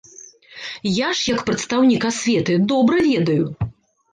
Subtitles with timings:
[0.91, 3.45] Я ж як прадстаўнік асветы добра ведаю!